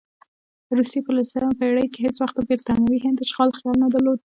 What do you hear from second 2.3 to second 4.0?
د برټانوي هند اشغال خیال نه